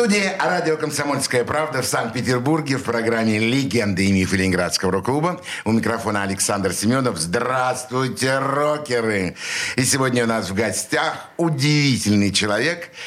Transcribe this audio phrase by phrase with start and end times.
[0.00, 5.42] Студии радио «Комсомольская правда» в Санкт-Петербурге в программе «Легенды и мифы Ленинградского рок-клуба».
[5.66, 7.18] У микрофона Александр Семенов.
[7.18, 9.36] Здравствуйте, рокеры!
[9.76, 12.88] И сегодня у нас в гостях удивительный человек–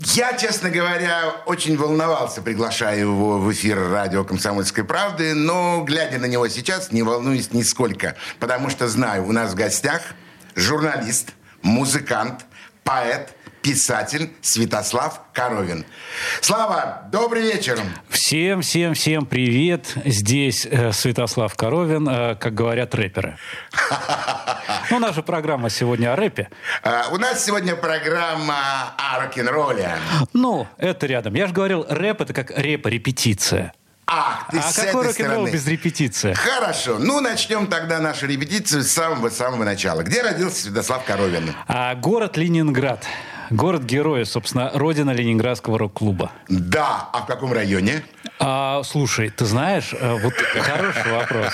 [0.00, 6.26] я, честно говоря, очень волновался, приглашая его в эфир радио «Комсомольской правды», но, глядя на
[6.26, 10.02] него сейчас, не волнуюсь нисколько, потому что знаю, у нас в гостях
[10.56, 11.28] журналист,
[11.62, 12.44] музыкант,
[12.82, 15.84] поэт– писатель Святослав Коровин.
[16.40, 17.78] Слава, добрый вечер.
[18.08, 19.94] Всем, всем, всем привет.
[20.04, 23.38] Здесь э, Святослав Коровин, э, как говорят рэперы.
[24.90, 26.50] Ну, наша программа сегодня о рэпе.
[26.82, 29.96] А, у нас сегодня программа о рок-н-ролле.
[30.34, 31.34] Ну, это рядом.
[31.34, 33.72] Я же говорил, рэп это как репа-репетиция.
[34.06, 35.48] А, ты а с какой этой стороны.
[35.48, 36.34] без репетиции?
[36.34, 36.98] Хорошо.
[36.98, 40.02] Ну, начнем тогда нашу репетицию с самого-самого начала.
[40.02, 41.54] Где родился Святослав Коровин?
[41.68, 43.06] А, город Ленинград.
[43.52, 46.32] Город героя, собственно, родина Ленинградского рок-клуба.
[46.48, 47.10] Да.
[47.12, 48.02] А в каком районе?
[48.38, 51.52] А, слушай, ты знаешь, э, вот хороший вопрос.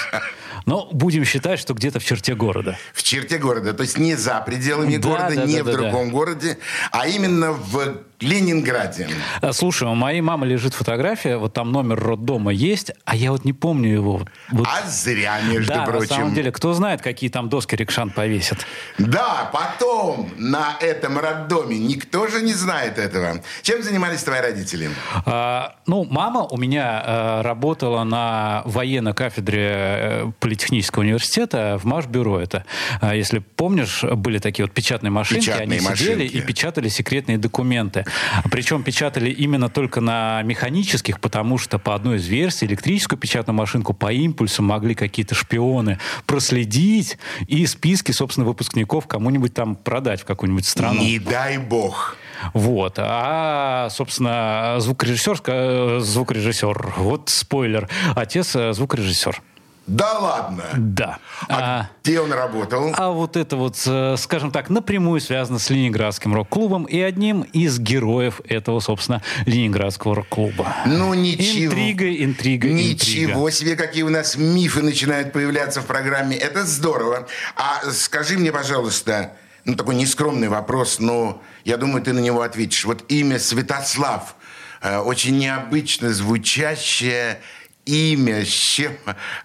[0.64, 2.78] Но будем считать, что где-то в черте города.
[2.92, 3.72] В черте города.
[3.74, 6.58] То есть не за пределами Да, города, да, не да, в да, другом городе,
[6.92, 9.08] а именно в Ленинграде.
[9.40, 13.44] А, Слушай, у моей мамы лежит фотография, вот там номер роддома есть, а я вот
[13.44, 14.22] не помню его.
[14.50, 16.00] Вот- А зря, между да, прочим.
[16.00, 18.58] на самом деле, кто знает, какие там доски Рикшан повесят.
[18.98, 23.42] Да, потом на этом роддоме никто же не знает этого.
[23.62, 24.90] Чем занимались твои родители?
[25.26, 32.40] А, ну, мама у меня а, работала на военной кафедре э, Политехнического университета в Машбюро.
[32.40, 32.64] Это,
[33.00, 36.36] а, если помнишь, были такие вот печатные машинки, Печатные они сидели машинки.
[36.36, 38.04] и печатали секретные документы.
[38.50, 43.94] Причем печатали именно только на механических, потому что по одной из версий электрическую печатную машинку
[43.94, 50.66] по импульсу могли какие-то шпионы проследить и списки, собственно, выпускников кому-нибудь там продать в какую-нибудь
[50.66, 51.00] страну.
[51.00, 52.16] Не дай бог.
[52.54, 52.94] Вот.
[52.98, 59.42] А, собственно, звукорежиссер, ска- звукорежиссер, вот спойлер, отец э, звукорежиссер.
[59.88, 60.64] Да ладно.
[60.76, 61.18] Да.
[61.48, 62.92] А, А, где он работал?
[62.94, 67.78] а вот это вот, э, скажем так, напрямую связано с Ленинградским рок-клубом и одним из
[67.78, 70.74] героев этого, собственно, Ленинградского рок-клуба.
[70.84, 71.72] Ну ничего.
[71.72, 73.50] Интрига, интрига, Ничего интрига.
[73.50, 76.36] себе, какие у нас мифы начинают появляться в программе.
[76.36, 77.26] Это здорово.
[77.56, 79.32] А скажи мне, пожалуйста,
[79.64, 82.84] ну такой нескромный вопрос, но я думаю, ты на него ответишь.
[82.84, 84.36] Вот имя Святослав,
[84.82, 87.40] э, очень необычно звучащее
[87.88, 88.92] имя, с чем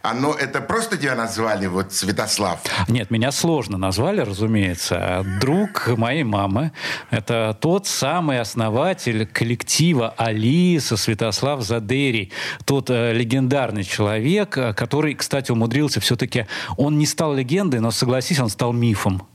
[0.01, 2.59] оно, это просто тебя назвали, вот Святослав?
[2.89, 5.25] Нет, меня сложно назвали, разумеется.
[5.39, 6.71] Друг моей мамы–
[7.09, 12.31] это тот самый основатель коллектива «Алиса» Святослав Задерий.
[12.65, 16.47] Тот э, легендарный человек, э, который, кстати, умудрился все-таки...
[16.77, 19.25] Он не стал легендой, но, согласись, он стал мифом.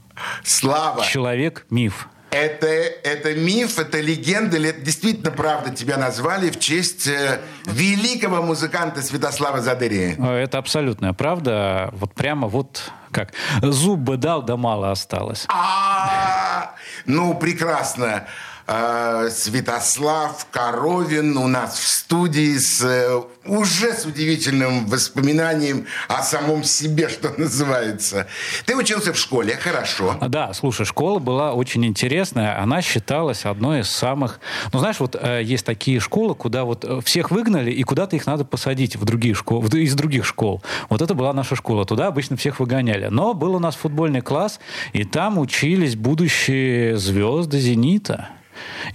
[0.45, 1.03] Слава!
[1.05, 2.09] Человек-миф.
[2.31, 8.43] Это, это миф, это легенда, или это действительно правда тебя назвали в честь э, великого
[8.43, 10.15] музыканта Святослава Задырия?
[10.19, 11.89] Э, Это абсолютная правда.
[11.93, 15.47] Вот прямо вот как зуб бы дал, да мало осталось.
[15.49, 16.75] А,
[17.07, 18.27] ну, прекрасно.
[18.71, 26.63] Э, Святослав Коровин у нас в студии с э, уже с удивительным воспоминанием о самом
[26.65, 28.27] себе, что называется.
[28.67, 30.17] Ты учился в школе, хорошо.
[30.21, 32.61] А, Да, слушай, школа была очень интересная.
[32.61, 34.39] Она считалась одной из самых...
[34.75, 38.27] Ну, знаешь, вот э, есть такие школы, куда вот э, всех выгнали, и куда-то их
[38.27, 40.63] надо посадить в другие школы, из других школ.
[40.91, 41.87] Вот это была наша школа.
[41.87, 43.07] Туда обычно всех выгоняли.
[43.07, 44.61] Но был у нас футбольный класс,
[44.93, 48.29] и там учились будущие звезды «Зенита».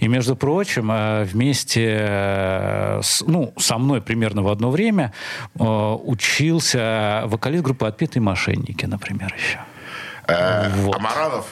[0.00, 5.12] И, между прочим, э, вместе э, с, ну, со мной примерно в одно время
[5.58, 5.64] э,
[6.04, 9.60] учился вокалист группы «Отпетые мошенники», например, еще.
[10.28, 10.96] Э, Вот.
[10.96, 11.46] Амаралов,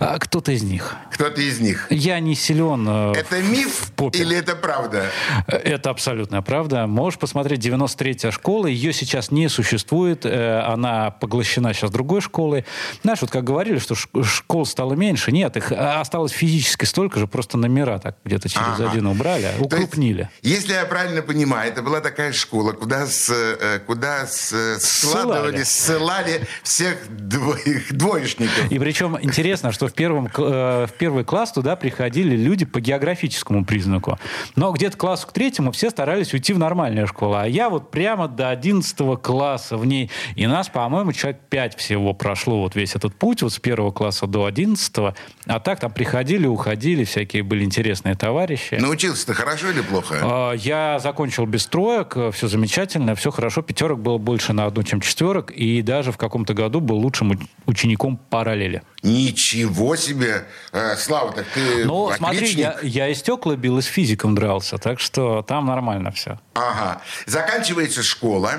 [0.00, 0.96] А кто-то из них.
[1.12, 1.86] кто-то из них.
[1.90, 2.86] Я не силен.
[2.88, 5.06] э, Это миф или это правда?
[5.46, 6.86] Это абсолютная правда.
[6.86, 8.66] Можешь посмотреть 93-я школа.
[8.66, 10.24] Ее сейчас не существует.
[10.24, 12.64] э, Она поглощена сейчас другой школой.
[13.02, 15.32] Знаешь, вот как говорили, что школ стало меньше.
[15.32, 18.90] Нет, их а, осталось физически столько же, просто номера так где-то через Ага.
[18.90, 20.28] один убрали, То есть, укрупнили.
[20.42, 25.62] если я правильно понимаю, это была такая школа, куда, с, э, куда с- э, складывали,
[25.62, 28.70] ссылали всех двоих, двоих троечников.
[28.70, 33.64] И причем интересно, что в, первом, э, в первый класс туда приходили люди по географическому
[33.64, 34.18] признаку.
[34.56, 37.34] Но где-то классу к третьему все старались уйти в нормальную школу.
[37.34, 40.10] А я вот прямо до 11 класса в ней.
[40.36, 44.26] И нас, по-моему, человек 5 всего прошло вот весь этот путь вот с первого класса
[44.26, 45.14] до 11
[45.46, 48.74] А так там приходили, уходили, всякие были интересные товарищи.
[48.74, 50.18] Научился-то хорошо или плохо?
[50.22, 53.62] А, я закончил без троек, все замечательно, все хорошо.
[53.62, 55.50] Пятерок было больше на одну, чем четверок.
[55.50, 58.82] И даже в каком-то году был лучшим учеником параллели.
[59.02, 60.46] Ничего себе!
[60.72, 64.78] Э, Слава, так ты Ну, смотри, я, я и стекла бил, и с физиком дрался,
[64.78, 66.38] так что там нормально все.
[66.54, 67.02] Ага.
[67.26, 68.52] Заканчивается школа,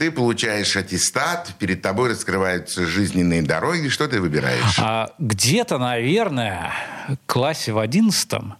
[0.00, 3.88] ты получаешь аттестат, перед тобой раскрываются жизненные дороги.
[3.88, 4.78] Что ты выбираешь?
[4.78, 6.72] А, где-то, наверное,
[7.06, 8.54] в классе в одиннадцатом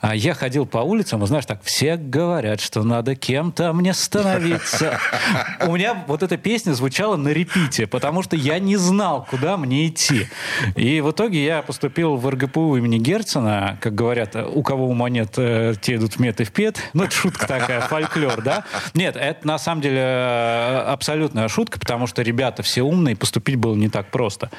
[0.00, 5.00] а, я ходил по улицам, и знаешь, так все говорят, что надо кем-то мне становиться.
[5.66, 9.88] У меня вот эта песня звучала на репите, потому что я не знал, куда мне
[9.88, 10.28] идти.
[10.76, 15.32] И в итоге я поступил в РГПУ имени Герцена, как говорят, у кого ума нет,
[15.38, 16.78] э, те идут в мед и в пет.
[16.92, 18.62] Ну, это шутка такая, фольклор, да?
[18.94, 23.88] Нет, это на самом деле абсолютная шутка, потому что ребята все умные, поступить было не
[23.88, 24.50] так просто.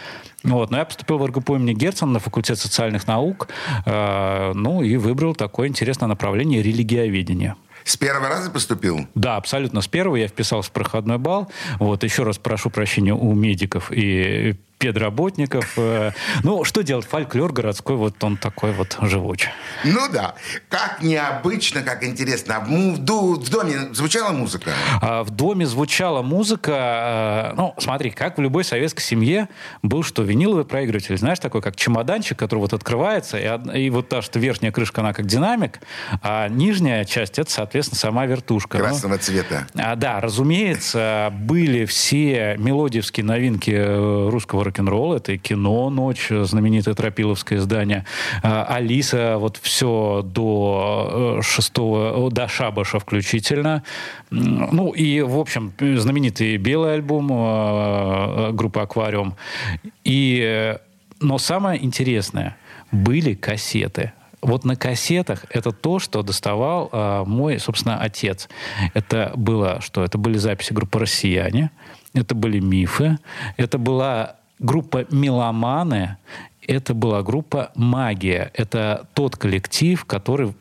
[0.43, 0.71] Вот.
[0.71, 3.47] Но я поступил в РГПУ имени Герцена на факультет социальных наук,
[3.85, 7.55] э, ну и выбрал такое интересное направление религиоведения.
[7.85, 9.07] С первого раза поступил?
[9.13, 10.15] Да, абсолютно с первого.
[10.15, 11.51] Я вписался в проходной бал.
[11.79, 15.73] Вот, еще раз прошу прощения у медиков и педработников.
[15.77, 16.11] Э,
[16.43, 17.05] ну, что делать?
[17.05, 19.49] Фольклор городской, вот он такой вот живучий.
[19.83, 20.35] Ну да.
[20.69, 22.59] Как необычно, как интересно.
[22.65, 24.71] В, доме звучала музыка?
[25.01, 27.51] А, в доме звучала музыка.
[27.51, 29.49] Э, ну, смотри, как в любой советской семье
[29.81, 34.21] был, что виниловый проигрыватель, знаешь, такой, как чемоданчик, который вот открывается, и, и вот та,
[34.21, 35.79] что верхняя крышка, она как динамик,
[36.21, 38.77] а нижняя часть, это, соответственно, сама вертушка.
[38.77, 39.67] Ну, Красного ну, цвета.
[39.75, 45.13] А, да, разумеется, были все мелодиевские новинки э, русского рок-н-ролл.
[45.13, 48.05] Это и кино «Ночь», знаменитое тропиловское издание.
[48.43, 53.83] А, Алиса, вот все до э, шестого, до Шабаша включительно.
[54.29, 59.35] Ну и, в общем, знаменитый белый альбом э, группы «Аквариум».
[60.03, 60.75] И,
[61.21, 62.57] но самое интересное,
[62.91, 64.13] были кассеты
[64.45, 68.47] вот на кассетах это то, что доставал э, мой, собственно, отец.
[68.93, 70.03] Это было что?
[70.03, 71.71] Это были записи группы «Россияне»,
[72.13, 73.17] это были мифы,
[73.57, 76.17] это была группа «Меломаны»
[76.67, 78.51] это была группа «Магия».
[78.53, 80.55] Это тот коллектив, который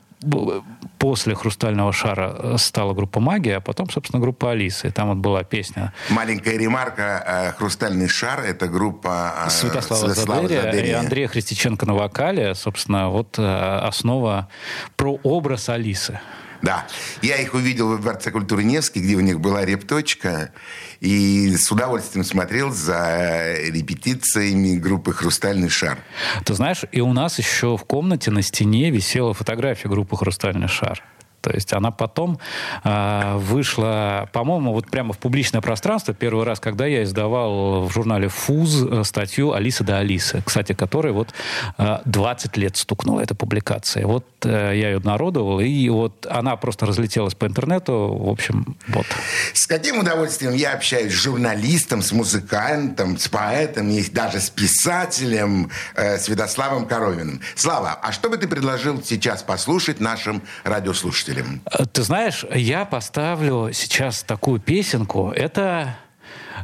[0.98, 4.88] после «Хрустального шара» э, стала группа «Магия», а потом, собственно, группа «Алиса».
[4.88, 5.92] И там вот была песня.
[6.08, 7.24] Маленькая ремарка.
[7.26, 12.54] Э, «Хрустальный шар»— это группа э, Святослава, Святослава Задерия, Задерия и Андрея Христиченко на вокале.
[12.54, 14.48] Собственно, вот основа
[14.96, 16.20] про образ Алисы.
[16.62, 16.86] Да.
[17.22, 20.52] Я их увидел в Дворце культуры Невский, где у них была репточка,
[21.00, 25.98] и с удовольствием смотрел за репетициями группы «Хрустальный шар».
[26.44, 31.02] Ты знаешь, и у нас еще в комнате на стене висела фотография группы «Хрустальный шар».
[31.44, 32.38] То есть она потом
[32.84, 38.28] э, вышла, по-моему, вот прямо в публичное пространство первый раз, когда я издавал в журнале
[38.28, 41.34] «Фуз» э, статью «Алиса да Алисы», кстати, которой вот
[41.76, 44.06] э, 20 лет стукнула эта публикация.
[44.06, 48.16] Вот э, я ее народовал, и вот она просто разлетелась по интернету.
[48.18, 49.06] В общем, вот.
[49.52, 55.70] С каким удовольствием я общаюсь с журналистом, с музыкантом, с поэтом, и даже с писателем
[55.94, 57.40] э, Святославом Коровиным.
[57.54, 61.04] Слава, а что бы ты предложил сейчас послушать нашим радиослушателям?
[61.04, 61.60] слушателям?
[61.70, 65.30] Э, ты знаешь, я поставлю сейчас такую песенку.
[65.30, 65.96] Это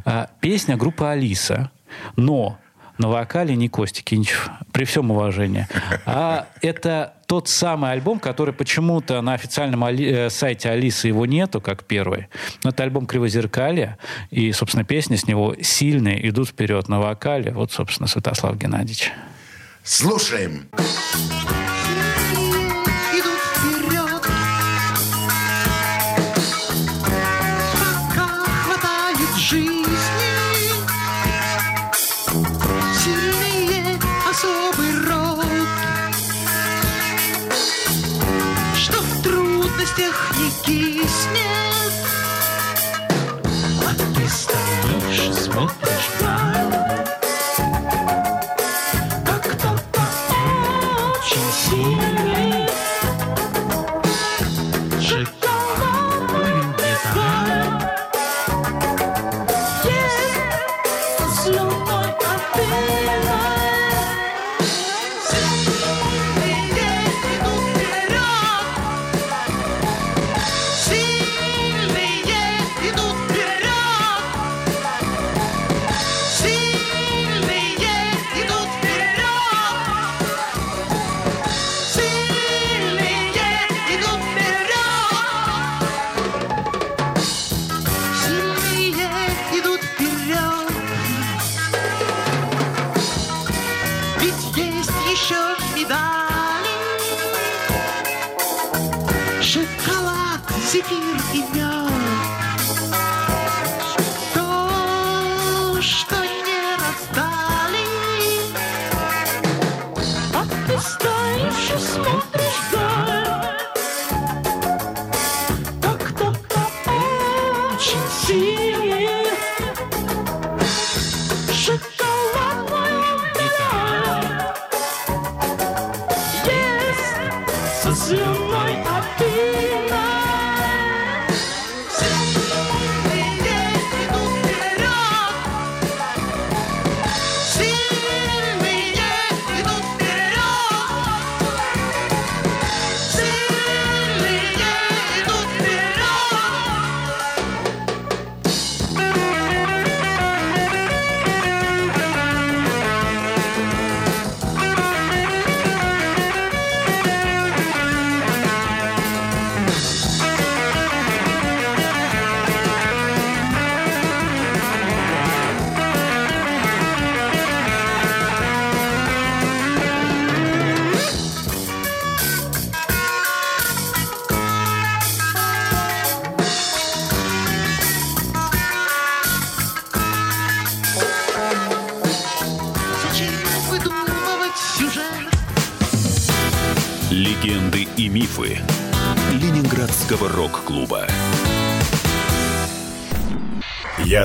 [0.05, 1.71] э, песня группы «Алиса»,
[2.15, 2.57] но
[2.97, 5.67] на вокале не Костя Кинчев, при всем уважении.
[6.05, 11.61] А это тот самый альбом, который почему-то на официальном али- э, сайте Алисы его нету,
[11.61, 12.27] как первый.
[12.65, 13.97] Но это альбом «Кривозеркалье»,
[14.31, 17.53] и, собственно, песни с него сильные, идут вперед на вокале.
[17.53, 19.13] Вот, собственно, Святослав Геннадьевич.
[19.81, 20.67] Слушаем.
[20.75, 21.70] Слушаем.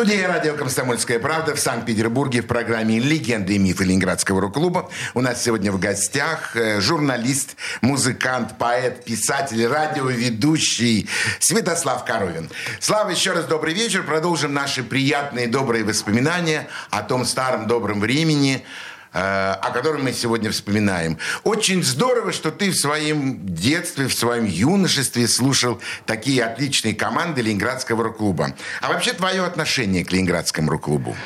[0.00, 4.88] Студии радио «Комсомольская правда» в Санкт-Петербурге в программе «Легенды и мифы Ленинградского рок-клуба».
[5.12, 11.06] У нас сегодня в гостях э, журналист, музыкант, поэт, писатель, радиоведущий
[11.38, 12.48] Святослав Коровин.
[12.78, 14.02] Слава, еще раз добрый вечер.
[14.02, 18.64] Продолжим наши приятные добрые воспоминания о том старом добром времени,
[19.12, 21.18] о котором мы сегодня вспоминаем.
[21.44, 28.04] Очень здорово, что ты в своем детстве, в своем юношестве слушал такие отличные команды Ленинградского
[28.04, 28.54] рок-клуба.
[28.80, 31.16] А вообще твое отношение к Ленинградскому рок-клубу?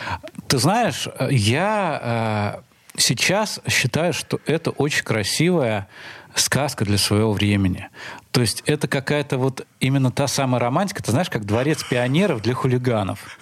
[0.49, 2.63] Ты знаешь, э, я
[2.95, 5.89] э, сейчас считаю, что это очень красивая
[6.35, 7.89] сказка для своего времени.
[8.31, 12.55] То есть это какая-то вот именно та самая романтика, ты знаешь, как дворец пионеров для
[12.55, 13.39] хулиганов.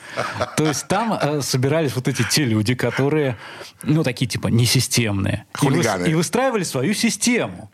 [0.57, 3.37] То есть там э, собирались вот эти те люди, которые,
[3.83, 5.47] ну, такие типа несистемные.
[5.55, 6.07] И Хулиганы.
[6.07, 7.71] И, выстраивали свою систему.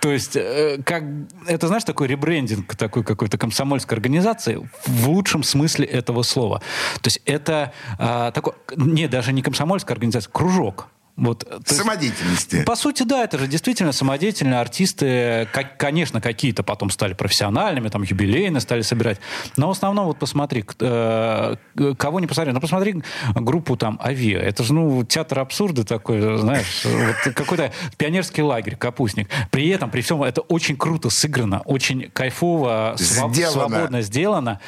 [0.00, 1.02] То есть, э, как,
[1.46, 6.60] это, знаешь, такой ребрендинг такой какой-то комсомольской организации в лучшем смысле этого слова.
[7.00, 10.88] То есть это а, такой, не, даже не комсомольская организация, кружок.
[11.18, 12.62] Вот, есть- Самодеятельности.
[12.62, 15.48] по сути, да, это же действительно самодеятельные артисты.
[15.52, 19.18] Как, конечно, какие-то потом стали профессиональными, там юбилейно стали собирать.
[19.56, 21.56] Но в основном, вот посмотри, э,
[21.98, 23.02] кого не посмотри, ну посмотри
[23.34, 24.38] группу там Авиа.
[24.38, 29.28] Это же, ну, театр абсурда такой, знаешь, вот какой-то пионерский лагерь, капустник.
[29.50, 33.68] При этом, при всем, это очень круто сыграно, очень кайфово, своб- Сделано.
[33.68, 34.60] свободно сделано.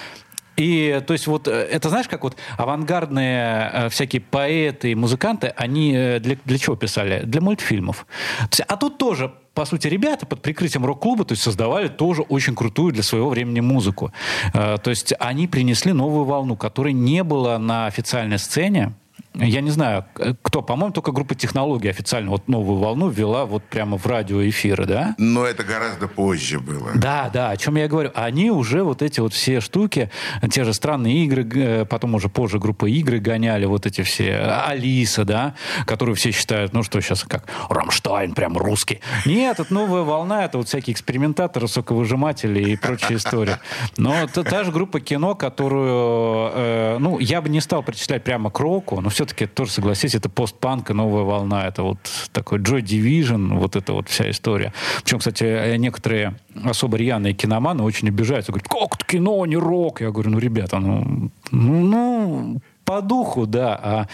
[0.57, 5.53] И, то есть, вот, э, это знаешь, как вот авангардные э, всякие поэты и музыканты,
[5.57, 7.23] они э, для, для чего писали?
[7.25, 8.07] Для мультфильмов.
[8.51, 12.55] Есть, а тут тоже, по сути, ребята под прикрытием рок-клуба, то есть, создавали тоже очень
[12.55, 14.13] крутую для своего времени музыку.
[14.53, 18.93] То есть, они принесли новую волну, которой не было на официальной сцене.
[19.35, 20.05] Я не знаю,
[20.43, 25.15] кто, по-моему, только группа технологий официально вот новую волну ввела вот прямо в радиоэфиры, да?
[25.19, 26.91] Но это гораздо позже было.
[26.97, 28.11] Да, да, о чем я говорю.
[28.15, 30.11] Они уже вот эти вот все штуки,
[30.51, 35.25] те же странные игры, г- потом уже позже группа игры гоняли, вот эти все, Алиса,
[35.25, 35.55] да,
[35.87, 39.01] которую все считают, ну что сейчас, как Рамштайн, прям русский.
[39.27, 43.61] Нет, это новая волна, это вот всякие экспериментаторы, соковыжиматели и прочая история.
[43.97, 48.51] Но это та же группа кино, которую, э, ну, я бы не стал причислять прямо
[48.51, 51.99] к року, но все-таки тоже, согласись, это постпанк и новая волна, это вот
[52.33, 54.73] такой Joy Division, вот эта вот вся история.
[55.03, 60.01] Причем, кстати, э, некоторые особо рьяные киноманы очень обижаются, говорят, как это кино, не рок?
[60.01, 64.07] Я говорю, ну, ребята, ну, ну, ну, по духу, да, а,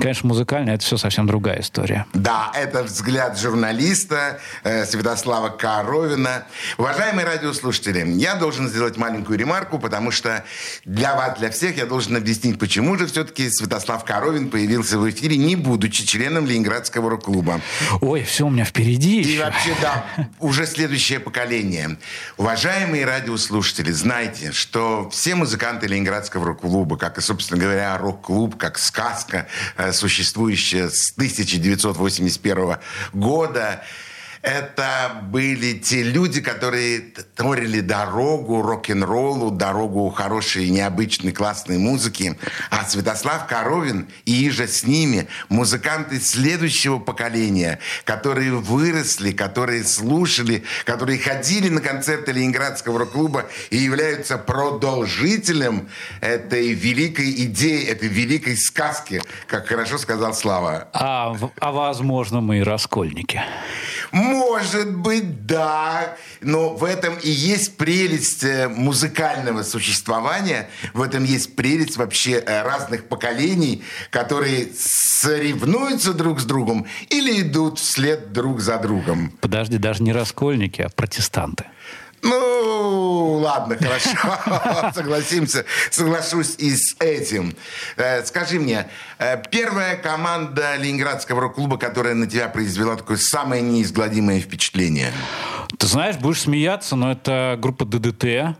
[0.00, 2.06] конечно, музыкально это все совсем другая история.
[2.12, 6.42] Да, это взгляд журналиста э, Святослава Коровина.
[6.76, 10.42] Уважаемые радиослушатели, я должен сделать маленькую ремарку, потому что
[10.84, 15.36] для вас, для всех, я должен объяснить, почему же все-таки Святослав Коровин появился в эфире,
[15.36, 17.60] не будучи членом Ленинградского рок-клуба.
[18.00, 19.44] Ой, все у меня впереди И еще.
[19.44, 20.04] вообще, да,
[20.40, 21.96] уже следующее поколение.
[22.38, 29.46] Уважаемые радиослушатели, знайте, что все музыканты Ленинградского рок-клуба, как и, собственно говоря, рок-клуб, как сказка,
[29.76, 32.78] э, существующая с 1981
[33.12, 33.82] года,
[34.42, 37.00] это были те люди, которые
[37.34, 42.38] творили дорогу рок-н-роллу, дорогу хорошей, необычной, классной музыки.
[42.70, 51.18] А Святослав Коровин и же с ними музыканты следующего поколения, которые выросли, которые слушали, которые
[51.18, 55.88] ходили на концерты Ленинградского рок-клуба и являются продолжителем
[56.22, 60.88] этой великой идеи, этой великой сказки, как хорошо сказал Слава.
[60.94, 63.42] А, а возможно, мы и раскольники.
[64.30, 66.16] Может быть, да.
[66.40, 70.68] Но в этом и есть прелесть э, музыкального существования.
[70.94, 77.78] В этом есть прелесть вообще э, разных поколений, которые соревнуются друг с другом или идут
[77.78, 79.32] вслед друг за другом.
[79.40, 81.64] Подожди, даже не раскольники, а протестанты.
[82.22, 84.90] Ну, ладно, хорошо.
[84.94, 87.54] Согласимся, соглашусь и с этим.
[87.96, 94.40] Э, Скажи мне, э, первая команда Ленинградского рок-клуба, которая на тебя произвела такое самое неизгладимое
[94.40, 95.12] впечатление?
[95.78, 98.56] Ты знаешь, будешь смеяться, но это группа ДДТ.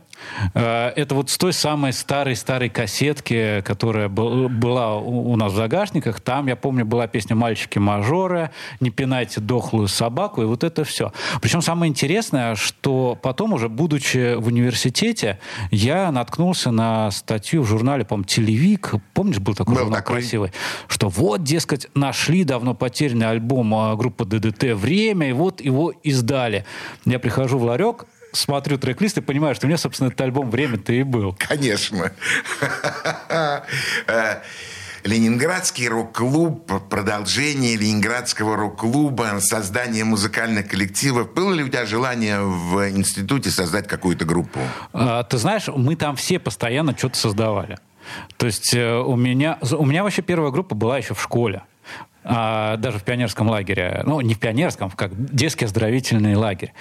[0.53, 5.55] Э, Это вот с той самой старой-старой кассетки, которая был- была у у нас в
[5.55, 6.19] загашниках.
[6.19, 8.49] Там, я помню, была песня «Мальчики-мажоры»,
[8.79, 11.13] «Не пинайте дохлую собаку», и вот это все.
[11.41, 15.39] Причем самое интересное, что потом уже, будучи в университете,
[15.71, 18.93] я наткнулся на статью в журнале, по-моему, «Телевик».
[19.13, 20.17] Помнишь, был такой Был журнал такой.
[20.17, 20.51] красивый?
[20.87, 26.65] Что вот, дескать, нашли давно потерянный альбом а, группы ДДТ «Время», и вот его издали.
[27.05, 30.93] Я прихожу в ларек, смотрю трек-лист и понимаю, что у меня, собственно, этот альбом «Время»-то
[30.93, 31.35] и был.
[31.37, 32.11] Конечно.
[34.07, 34.41] Э,
[35.03, 41.33] Ленинградский рок-клуб, продолжение Ленинградского рок-клуба, создание музыкальных коллективов.
[41.33, 44.59] Было ли у тебя желание в институте создать какую-то группу?
[44.93, 47.79] А, Ты знаешь, мы там все постоянно что-то создавали.
[48.37, 51.63] То есть э, у меня, у меня вообще первая группа была еще в школе.
[52.23, 54.03] А, даже в пионерском лагере.
[54.05, 56.71] Ну, не в пионерском, как детский оздоровительный лагерь.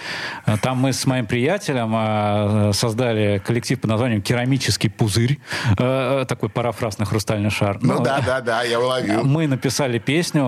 [0.44, 5.38] А, Там мы с моим приятелем а, создали коллектив под названием «Керамический пузырь».
[5.78, 7.78] Э, Такой парафраз на хрустальный шар.
[7.80, 9.24] Ну да, да, да, я уловил.
[9.24, 10.42] Мы написали песню,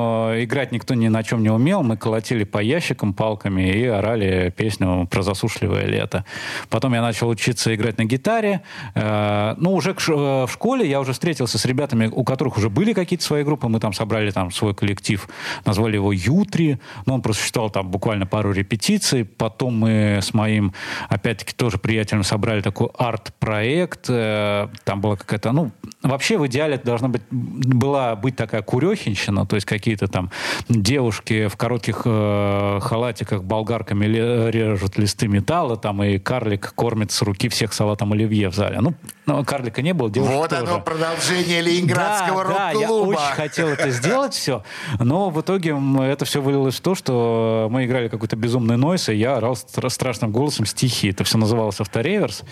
[0.44, 5.06] играть никто ни на чем не умел, мы колотили по ящикам палками и орали песню
[5.10, 6.24] про засушливое лето.
[6.68, 8.60] Потом я начал учиться играть на гитаре.
[8.94, 12.68] Э, Ну, уже к э, в школе я уже встретился с ребятами, у которых уже
[12.68, 15.28] были какие-то свои группы, мы там собрали там свой коллектив,
[15.64, 19.24] назвали его «Ютри», но он просуществовал там буквально пару репетиций.
[19.24, 20.72] Потом мы с моим,
[21.08, 24.06] опять-таки, тоже приятелем собрали такой арт-проект.
[24.08, 25.70] Э, Там была какая-то, ну,
[26.02, 30.30] вообще в идеале это должна быть, была быть такая курехинщина, то есть какие-то там
[30.68, 34.06] девушки в коротких э, халатиках болгарками
[34.50, 38.80] режут листы металла, там и карлик кормит с руки всех салатом оливье в зале.
[38.80, 38.94] Ну,
[39.26, 40.62] ну, карлика не было, девушек Вот тоже.
[40.62, 43.08] оно, продолжение Ленинградского Да, да, я рок-клуба.
[43.10, 44.64] очень хотел это сделать все,
[44.98, 49.14] но в итоге это все вылилось в то, что мы играли какой-то безумный нойс, и
[49.14, 51.10] я орал стра- страшным голосом стихи.
[51.10, 52.42] Это все называлось автореверс.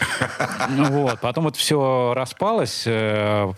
[0.71, 1.21] Вот.
[1.21, 2.85] Потом это все распалось.
[2.87, 3.53] э,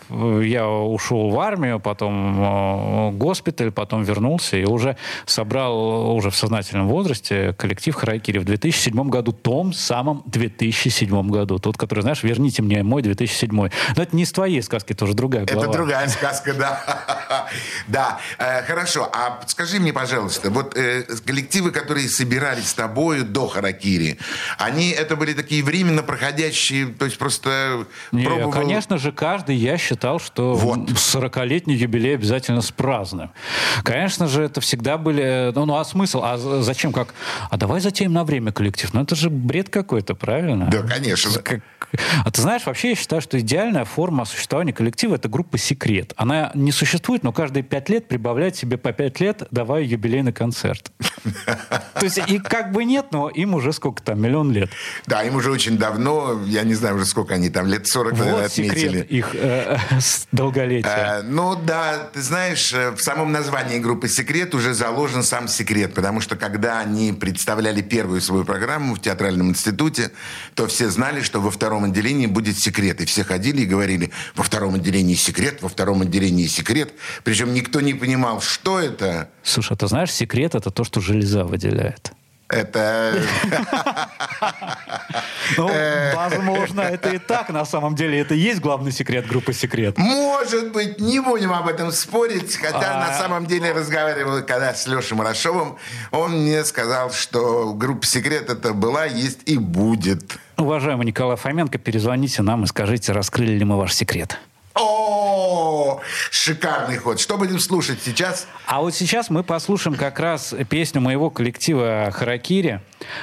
[0.44, 4.96] Я ушел в армию, потом э, госпиталь, потом вернулся и уже
[5.26, 11.58] собрал уже в сознательном возрасте коллектив Харакири в 2007 году, том самом 2007 году.
[11.58, 13.50] Тот, который, знаешь, верните мне мой 2007.
[13.52, 13.66] Но
[14.02, 15.62] это не из твоей сказки, тоже другая глава.
[15.64, 16.80] Это другая сказка, да.
[17.88, 18.18] Да,
[18.58, 19.10] э, хорошо.
[19.12, 24.18] А скажи мне, пожалуйста, вот э, коллективы, которые собирались с тобою до Харакири,
[24.58, 29.78] они это были такие временно проходящие, то есть просто Не, пробовал- конечно же, каждый я
[29.78, 30.90] считал, что Вот.
[30.90, 33.30] 40-летний юбилей обязательно спразднуем.
[33.82, 35.52] Конечно же, это всегда были...
[35.54, 36.20] Ну, ну, а смысл?
[36.24, 37.14] А зачем как?
[37.50, 38.92] А давай затеем на время коллектив.
[38.94, 40.66] Ну, это же бред какой-то, правильно?
[40.66, 41.30] Да, конечно.
[41.42, 41.60] Как-
[42.24, 46.12] А ты знаешь, вообще я считаю, что идеальная форма существования коллектива— это группа «Секрет».
[46.16, 48.08] Она не существует, но каждые пять лет
[48.42, 50.90] прибавляет себе по пять лет, давая юбилейный концерт.
[51.44, 54.70] То есть и как бы нет, но им уже сколько там, миллион лет.
[55.06, 58.46] Да, им уже очень давно, я не знаю уже сколько они там, лет 40 наверное,
[58.46, 59.00] отметили.
[59.02, 59.78] их э,
[60.32, 61.20] долголетия.
[61.20, 65.94] Э, ну да, ты знаешь, э, в самом названии группы «Секрет» уже заложен сам секрет,
[65.94, 70.10] потому что когда они представляли первую свою программу в театральном институте,
[70.54, 73.00] то все знали, что во втором отделении будет секрет.
[73.00, 76.92] И все ходили и говорили, во втором отделении секрет, во втором отделении секрет.
[77.22, 79.28] Причем никто не понимал, что это.
[79.42, 82.12] Слушай, а ты знаешь, секрет это то, что железа выделяет.
[82.48, 83.14] Это...
[85.56, 86.14] Ну, Э.
[86.14, 88.18] возможно, это и так на самом деле.
[88.20, 89.98] Это и есть главный секрет группы «Секрет».
[89.98, 93.08] Может быть, не будем об этом спорить, хотя А.
[93.08, 95.76] на самом деле разговаривал когда с Лешей Марашовым,
[96.10, 100.38] он мне сказал, что группа «Секрет» это была, есть и будет.
[100.56, 104.38] Уважаемый Николай Фоменко, перезвоните нам и скажите, раскрыли ли мы ваш секрет.
[104.74, 105.71] О,
[106.42, 107.20] шикарный ход.
[107.20, 108.48] Что будем слушать сейчас?
[108.66, 112.80] А вот сейчас мы послушаем как раз песню моего коллектива «Харакири».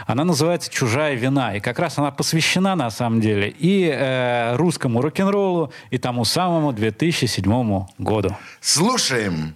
[0.08, 1.56] Она называется «Чужая вина».
[1.56, 6.72] И как раз она посвящена, на самом деле, и э, русскому рок-н-роллу, и тому самому
[6.72, 8.38] 2007 году.
[8.62, 9.54] Слушаем.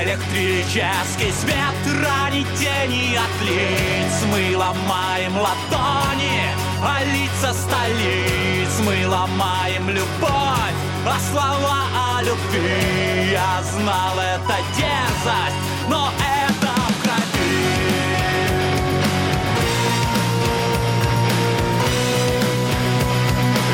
[0.00, 6.42] Электрический свет ранит тени от лиц Мы ломаем ладони,
[6.82, 10.67] а лица столиц Мы ломаем любовь,
[11.06, 15.56] а слова о любви Я знал это дерзость,
[15.88, 17.58] но это в крови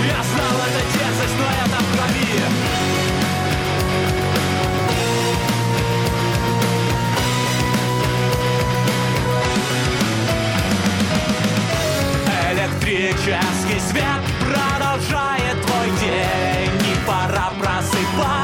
[0.07, 2.33] Я знал это дерзость, но это в крови
[12.53, 15.44] Электрический свет продолжает
[18.17, 18.44] why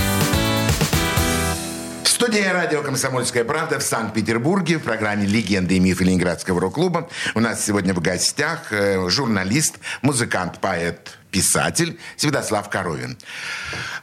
[2.21, 7.09] Студия радио «Комсомольская правда» в Санкт-Петербурге в программе «Легенды и мифы Ленинградского рок-клуба».
[7.33, 13.17] У нас сегодня в гостях э, журналист, музыкант, поэт, писатель Святослав Коровин.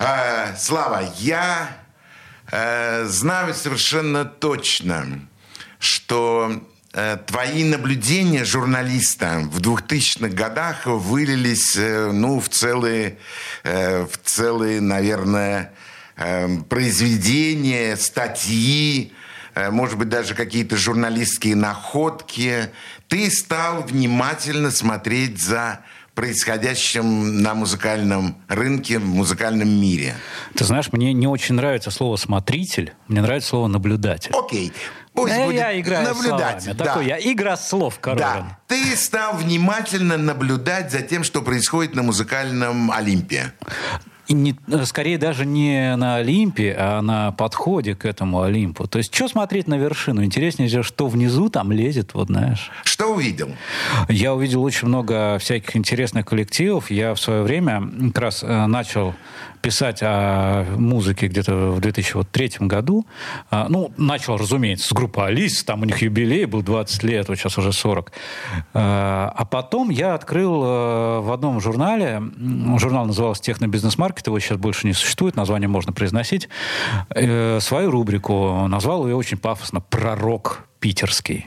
[0.00, 1.76] Э, Слава, я
[2.50, 5.20] э, знаю совершенно точно,
[5.78, 6.64] что
[7.26, 13.18] твои наблюдения журналиста в 2000-х годах вылились ну, в целые,
[13.62, 15.72] в целые, наверное,
[16.68, 19.12] произведения, статьи,
[19.54, 22.70] э, может быть, даже какие-то журналистские находки.
[23.08, 25.80] Ты стал внимательно смотреть за
[26.14, 30.16] происходящим на музыкальном рынке, в музыкальном мире.
[30.54, 34.32] Ты знаешь, мне не очень нравится слово «смотритель», мне нравится слово «наблюдатель».
[34.34, 34.72] Окей,
[35.14, 36.62] пусть Э, будет я играю наблюдатель.
[36.62, 36.76] словами.
[36.78, 36.84] да.
[36.84, 38.20] Такой я игра слов, Коровин.
[38.24, 38.58] Да.
[38.66, 43.52] Ты стал внимательно наблюдать за тем, что происходит на музыкальном Олимпе.
[44.28, 48.86] И не, э, скорее даже не на Олимпе, а на подходе к этому Олимпу.
[48.86, 50.22] То есть, что смотреть на вершину?
[50.22, 52.70] Интереснее же, что внизу там лезет, вот знаешь.
[52.84, 53.50] Что увидел?
[54.08, 56.90] Я увидел очень много всяких интересных коллективов.
[56.90, 59.14] Я в свое время как раз э, начал
[59.60, 63.06] писать о музыке где-то в 2003 году.
[63.50, 67.36] А, Ну, начал, разумеется, с группы Алис, там у них юбилей был 20 лет, вот
[67.36, 68.12] сейчас уже 40.
[68.74, 72.20] А а потом я открыл э, в одном журнале,
[72.78, 76.48] журнал назывался «Технобизнес-маркет», его сейчас больше не существует, название можно произносить,
[77.10, 81.46] э, свою рубрику, назвал ее очень пафосно «Пророк питерский».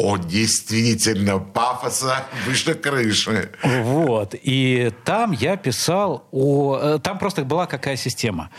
[0.00, 3.50] О, действительно, пафоса выше крыши.
[3.62, 4.34] Вот.
[4.40, 6.78] И там я писал о...
[6.80, 8.50] э, Там просто была какая система.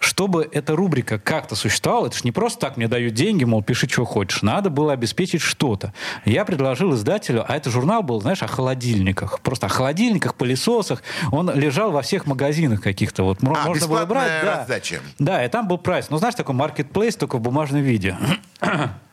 [0.00, 3.88] чтобы эта рубрика как-то существовала, это же не просто так мне дают деньги, мол, пиши,
[3.88, 4.42] что хочешь.
[4.42, 5.92] Надо было обеспечить что-то.
[6.24, 9.38] Я предложил издателю, а это журнал был, знаешь, о холодильниках.
[9.42, 11.04] Просто о холодильниках, пылесосах.
[11.30, 13.22] Он лежал во всех магазинах каких-то.
[13.22, 14.24] Вот А, можно было брать.
[14.26, 14.56] бесплатная Да.
[14.58, 15.00] раздача.
[15.20, 16.10] Да, и там был прайс.
[16.10, 18.16] Ну, знаешь, такой маркетплейс, только в бумажном виде.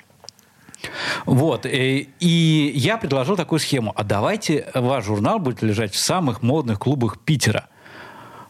[1.26, 1.65] Вот.
[1.65, 3.94] э, И я предложил такую схему.
[3.96, 7.68] А давайте ваш журнал будет лежать в самых модных клубах Питера.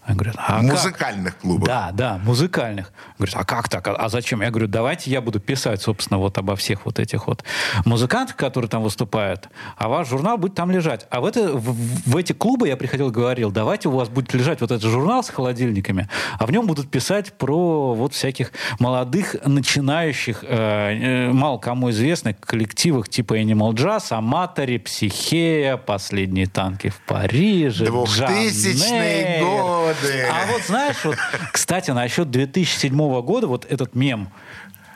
[0.10, 0.64] Они говорят, а как?
[0.64, 1.68] Музыкальных клубов.
[1.68, 2.92] Да, да, музыкальных.
[3.20, 3.88] Говорят, а как так?
[3.88, 4.42] А- А зачем?
[4.42, 7.44] Я говорю, давайте я буду писать, собственно, вот обо всех вот этих вот
[7.86, 11.06] музыкантах, которые там выступают, а ваш журнал будет там лежать.
[11.12, 11.76] А в, это, в,
[12.10, 15.24] в эти клубы я приходил и говорил, давайте у вас будет лежать вот этот журнал
[15.24, 21.60] с холодильниками, а в нем будут писать про вот всяких молодых, начинающих, э, э, мало
[21.60, 27.86] кому известных коллективах типа Animal Jazz, Аматори, Психея, Последние танки в Париже,
[28.92, 29.44] Мейер.
[29.46, 29.99] годы.
[30.30, 31.18] А вот знаешь, вот,
[31.52, 34.30] кстати, насчет 2007 года, вот этот мем,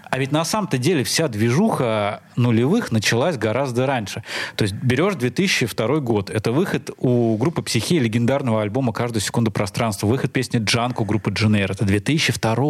[0.10, 4.24] а ведь на самом-то деле вся движуха нулевых началась гораздо раньше.
[4.56, 6.30] То есть берешь 2002 год.
[6.30, 10.06] Это выход у группы «Психия» легендарного альбома «Каждую секунду пространства».
[10.06, 11.72] Выход песни «Джанк» у группы «Дженер».
[11.72, 12.66] Это 2002.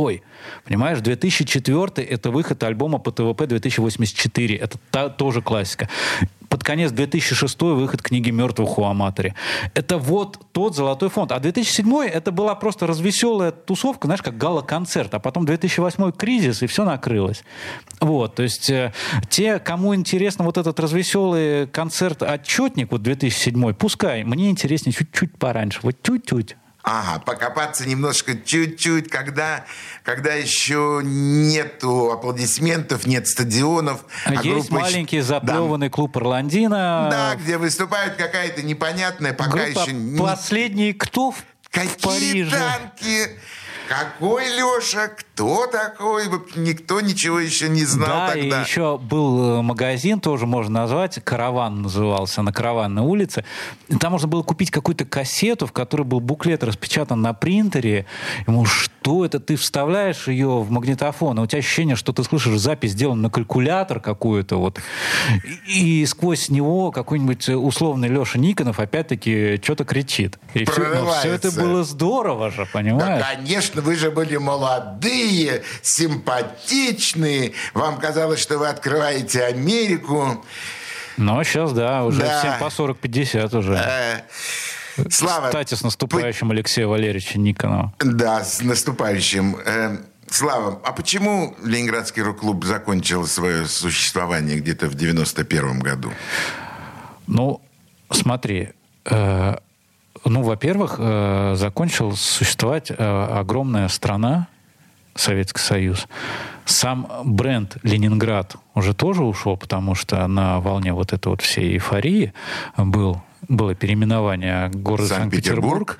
[0.64, 1.00] Понимаешь?
[1.02, 4.56] 2004 это выход альбома по ТВП 2084.
[4.56, 5.90] Это та- тоже классика.
[6.64, 9.36] Конец 2006 выход книги «Мертвых у Аматори».
[9.74, 11.32] Это вот тот золотой фонд.
[11.32, 15.14] А 2007 это была просто развеселая тусовка, знаешь, как гала-концерт.
[15.14, 17.44] А потом 2008 кризис, и все накрылось.
[18.00, 18.94] Вот, то есть э,
[19.30, 24.24] те, кому интересно вот этот развеселый концерт-отчетник, вот 2007 пускай.
[24.24, 26.56] Мне интереснее чуть-чуть пораньше, вот чуть-чуть.
[26.86, 29.64] Ага, покопаться немножко чуть-чуть, когда,
[30.04, 34.02] когда еще нету аплодисментов, нет стадионов.
[34.26, 35.24] а Есть группа маленький Да.
[35.24, 37.08] заплеванный клуб Орландина.
[37.10, 41.38] Да, где выступает какая-то непонятная, пока Группа еще не- «Последний кто в
[41.72, 43.30] Какие Париже?» танки?
[44.00, 45.08] Какой Леша?
[45.10, 46.24] Кто такой?
[46.56, 48.62] Никто ничего еще не знал да, тогда.
[48.62, 53.46] и еще был э, магазин, тоже можно назвать, «Караван» назывался, на Караванной улице.
[53.90, 58.06] И Там можно было купить какую-то кассету, в которой был буклет распечатан на принтере.
[58.48, 59.40] Ему, что это?
[59.40, 63.30] Ты вставляешь ее в магнитофон, и у тебя ощущение, что ты слышишь запись, сделанную на
[63.30, 64.56] калькулятор какую-то.
[64.58, 64.80] Вот.
[65.68, 70.40] И, и сквозь него какой-нибудь условный Леша Никонов опять-таки что-то кричит.
[70.56, 71.28] И все, Прорывается.
[71.28, 73.26] это было здорово же, Да, понимаешь?
[73.36, 77.54] конечно, вы же были молодые, симпатичные.
[77.74, 80.44] Вам казалось, что вы открываете Америку.
[81.18, 82.40] Но сейчас, да, уже Да.
[82.40, 83.74] всем по 40-50 уже.
[83.76, 84.22] Э,
[85.10, 87.94] Слава, Кстати, с наступающим Алексея Валерьевича Никонова.
[88.00, 89.58] Да, с наступающим.
[89.66, 89.98] Э,
[90.30, 96.12] Слава, а почему Ленинградский рок-клуб закончил свое существование где-то в 91 году?
[97.28, 97.62] Ну,
[98.12, 98.70] смотри,
[99.06, 99.56] э,
[100.26, 102.96] ну, во-первых, э, закончил существовать э,
[103.40, 104.48] огромная страна,
[105.16, 106.08] Советский Союз.
[106.66, 112.34] Сам бренд Ленинград уже тоже ушел, потому что на волне вот этой вот всей эйфории
[112.78, 116.00] был, было переименование города Санкт-Петербург.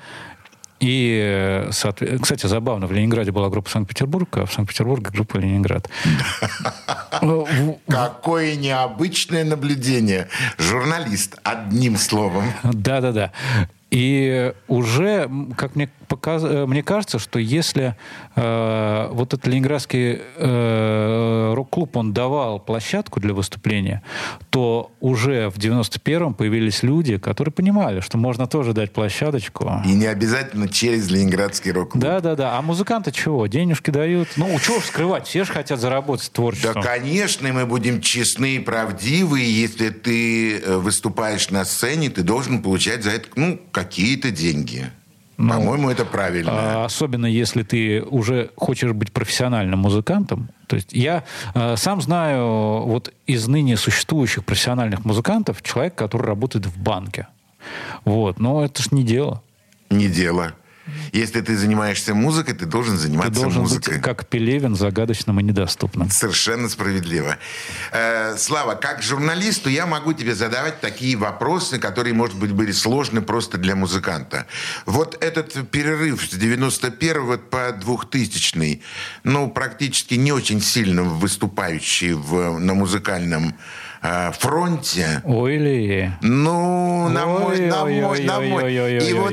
[0.80, 1.70] И, э,
[2.20, 5.88] кстати, забавно, в Ленинграде была группа Санкт-Петербург, а в Санкт-Петербурге группа Ленинград.
[7.22, 10.28] В- Какое необычное наблюдение.
[10.58, 12.44] Журналист, одним словом.
[12.64, 13.30] Да-да-да.
[13.94, 15.88] И уже, как мне,
[16.26, 17.96] мне кажется, что если
[18.36, 24.02] э, вот этот ленинградский э, рок-клуб, он давал площадку для выступления,
[24.50, 29.82] то уже в 91-м появились люди, которые понимали, что можно тоже дать площадочку.
[29.84, 32.02] И не обязательно через Ленинградский рок-клуб.
[32.02, 32.58] Да-да-да.
[32.58, 33.46] А музыканты чего?
[33.46, 34.28] Денежки дают?
[34.36, 35.26] Ну, чего скрывать?
[35.26, 36.82] Все же хотят заработать Да, творчеством.
[36.82, 39.40] конечно, мы будем честны и правдивы.
[39.40, 44.90] Если ты э, выступаешь на сцене, ты должен получать за это ну, какие-то деньги.
[45.36, 46.50] По-моему, это правильно.
[46.52, 50.50] А, Особенно если ты уже хочешь быть профессиональным музыкантом.
[50.66, 56.66] То есть я э, сам знаю вот из ныне существующих профессиональных музыкантов человек, который работает
[56.66, 57.26] в банке.
[58.04, 58.38] Вот.
[58.38, 59.42] Но это ж не дело.
[59.90, 60.52] Не дело.
[61.12, 63.94] Если ты занимаешься музыкой, ты должен Ты заниматься должен музыкой.
[63.94, 66.10] быть, как Пелевин, загадочным и недоступным.
[66.10, 67.38] Совершенно справедливо.
[67.92, 73.22] Э, Слава, как журналисту я могу тебе задавать такие вопросы, которые, может быть, были сложны
[73.22, 74.46] просто для музыканта.
[74.86, 78.82] Вот этот перерыв с 91 по 2000
[79.24, 83.54] ну, практически не очень сильно выступающий в, на музыкальном
[84.04, 86.10] э, фронте, Ой ли.
[86.20, 88.62] ну, на мой, на Ой, мой, ой, на ой, мой.
[88.80, 89.30] ой, И вот.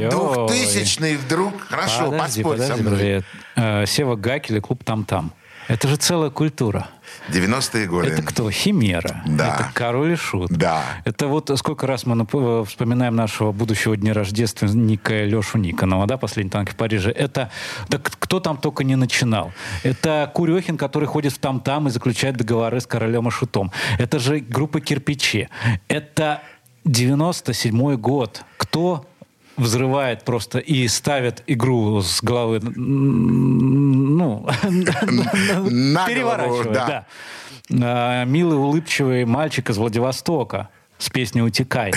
[0.48, 2.98] 2000 вдруг, хорошо, подожди, поспорь со подожди, мной.
[2.98, 3.26] подожди.
[3.56, 5.32] Э, Сева Гакель и клуб «Там-там».
[5.72, 6.90] Это же целая культура.
[7.30, 8.10] 90-е годы.
[8.10, 8.52] Это кто?
[8.52, 9.24] Химера.
[9.26, 9.56] Да.
[9.56, 10.52] Это король и шут.
[10.52, 10.84] Да.
[11.06, 16.50] Это вот сколько раз мы нап- вспоминаем нашего будущего дня рождественника Лешу Никонова, да, последний
[16.50, 17.12] танк в Париже.
[17.12, 17.50] Это,
[17.88, 19.54] да кто там только не начинал.
[19.84, 23.72] Это Курехин, который ходит в там-там и заключает договоры с королем и шутом.
[23.98, 25.48] Это же группа «Кирпичи».
[25.88, 26.42] Это
[26.86, 28.44] 97-й год.
[28.58, 29.06] Кто
[29.62, 34.48] взрывает просто и ставит игру с головы, ну,
[36.08, 36.88] переворачивает, да.
[36.88, 37.06] да.
[37.82, 41.94] А, Милый улыбчивый мальчик из Владивостока с песней «Утекай».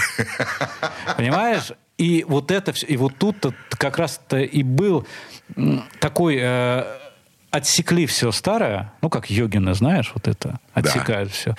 [1.17, 1.73] Понимаешь?
[1.97, 3.37] И вот это все, и вот тут
[3.71, 5.07] как раз-то и был
[6.01, 6.85] такой э,
[7.51, 11.55] отсекли все старое, ну как йогины, знаешь, вот это отсекают все.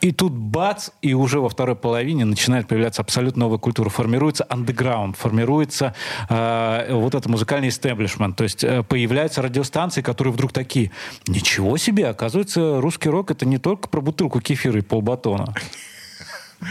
[0.00, 3.88] И тут бац, и уже во второй половине начинает появляться абсолютно новая культура.
[3.88, 5.94] Формируется андеграунд, формируется
[6.28, 8.36] э, вот это музыкальный истеблишмент.
[8.36, 10.90] То есть э, появляются радиостанции, которые вдруг такие,
[11.26, 15.54] ничего себе, оказывается, русский рок это не только про бутылку кефира и полбатона.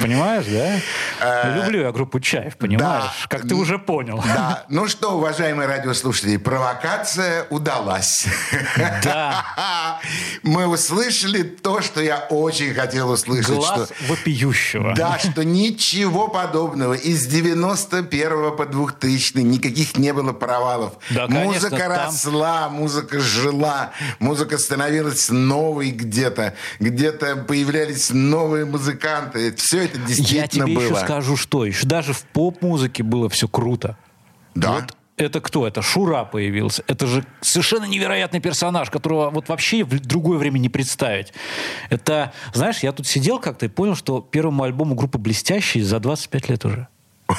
[0.01, 0.45] Понимаешь,
[1.21, 1.49] да?
[1.55, 3.05] Люблю я группу Чаев, понимаешь?
[3.29, 4.21] Как ты уже понял.
[4.25, 4.65] Да.
[4.69, 8.25] Ну что, уважаемые радиослушатели, провокация удалась.
[9.03, 9.45] Да.
[10.43, 13.55] Мы услышали то, что я очень хотел услышать.
[13.55, 14.93] Глаз что- вопиющего.
[14.95, 16.93] Да, что ничего подобного.
[16.93, 20.93] Из 91 по 2000 никаких не было провалов.
[21.09, 26.55] Да, конечно, музыка там- росла, музыка жила, музыка становилась новой где-то.
[26.79, 29.53] Где-то появлялись новые музыканты.
[29.55, 30.83] Все это Я действительно тебе было.
[30.83, 33.97] еще скажу, что еще даже в поп-музыке было все круто.
[34.53, 34.71] Да.
[34.71, 35.65] Вот это кто?
[35.65, 36.83] Это Шура появился.
[36.87, 41.33] Это же совершенно невероятный персонаж, которого вот вообще в другое время не представить.
[41.89, 46.49] Это, знаешь, я тут сидел как-то и понял, что первому альбому группы «Блестящие» за 25
[46.49, 46.87] лет уже.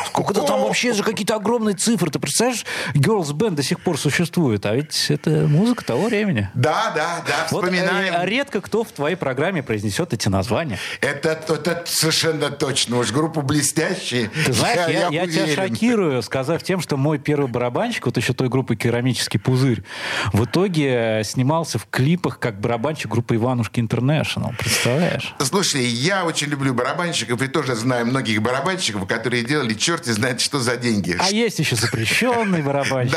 [0.07, 2.11] Сколько-то там вообще же какие-то огромные цифры.
[2.11, 6.51] Ты представляешь, Girls Band до сих пор существует, а ведь это музыка того времени.
[6.55, 8.13] Да, да, да, Вот, вспоминаем.
[8.13, 10.79] э, а редко кто в твоей программе произнесет эти названия.
[11.01, 12.99] Это, это совершенно точно.
[12.99, 14.29] Уж группа блестящие.
[14.45, 15.55] Ты знаешь, я, я тебя уверен.
[15.55, 19.85] шокирую, сказав тем, что мой первый барабанщик, вот еще той группы «Керамический пузырь»,
[20.33, 24.53] в итоге э, снимался в клипах как барабанщик группы «Иванушки Интернешнл».
[24.59, 25.35] Представляешь?
[25.39, 30.61] Слушай, я очень люблю барабанщиков и тоже знаю многих барабанщиков, которые делали черти знает что
[30.61, 31.17] за деньги.
[31.19, 33.17] А есть еще запрещенный барабанщик.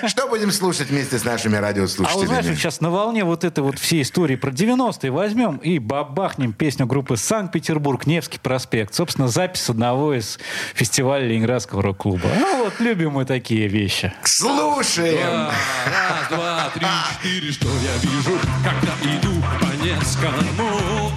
[0.00, 0.08] Да.
[0.08, 2.54] Что будем слушать вместе с нашими А вот знаешь, радиослушателями?
[2.54, 7.16] сейчас на волне вот этой вот всей истории про 90-е возьмем и бабахнем песню группы
[7.16, 8.94] «Санкт-Петербург», «Невский проспект».
[8.94, 10.38] Собственно, запись одного из
[10.74, 12.28] фестивалей Ленинградского рок-клуба.
[12.38, 14.12] Ну вот, любим мы такие вещи.
[14.24, 15.48] Слушаем.
[15.86, 16.86] Раз, два, три,
[17.22, 21.12] четыре, что я вижу, когда иду по Невскому?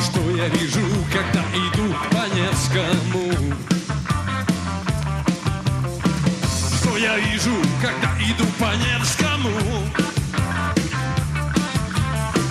[0.00, 0.80] Что я вижу,
[1.12, 3.54] когда иду по Невскому?
[6.76, 9.50] Что я вижу, когда иду по Невскому?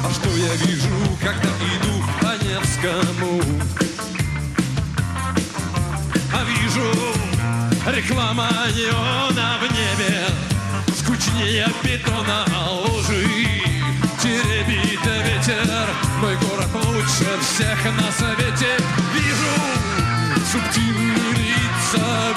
[0.03, 0.89] А что я вижу,
[1.21, 3.41] когда иду по Невскому?
[6.33, 6.91] А вижу
[7.95, 10.25] реклама неона в небе
[10.93, 12.45] Скучнее бетона
[12.83, 13.56] лужи Теребит ветер
[16.21, 18.75] Мой город лучше всех на свете.
[19.13, 22.33] Вижу субтильные лица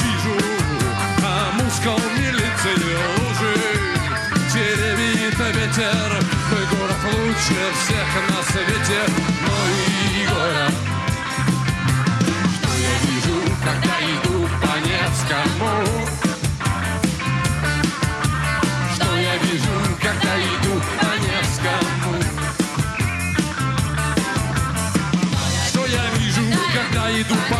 [27.10, 27.59] когда иду по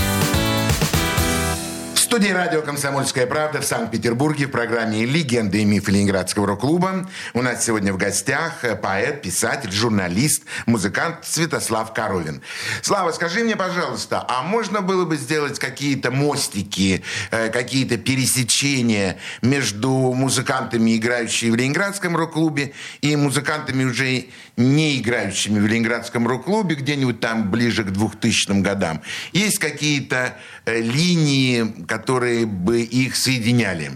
[2.11, 7.09] Студии радио «Комсомольская правда» в Санкт-Петербурге в программе «Легенды и мифы Ленинградского рок-клуба».
[7.33, 12.41] У нас сегодня в гостях э, поэт, писатель, журналист, музыкант Святослав Коровин.
[12.81, 17.01] Слава, скажи мне, пожалуйста, а можно было бы сделать какие-то мостики,
[17.31, 24.25] э, какие-то пересечения между музыкантами, играющими в Ленинградском рок-клубе, и музыкантами, уже
[24.57, 29.01] не играющими в Ленинградском рок-клубе, где-нибудь там ближе к 2000 годам?
[29.31, 30.35] Есть какие-то
[30.65, 32.00] э, линии, которые
[32.45, 33.91] бы их соединяли?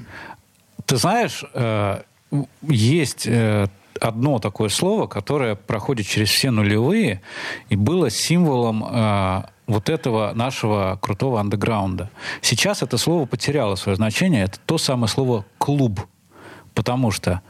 [0.86, 2.02] Ты знаешь, э,
[2.62, 3.68] есть э,
[4.00, 7.22] одно такое слово, которое проходит через все нулевые
[7.70, 12.10] и было символом э, вот этого нашего крутого андеграунда.
[12.42, 14.44] Сейчас это слово потеряло свое значение.
[14.44, 16.00] Это то самое слово «клуб».
[16.74, 17.42] Потому что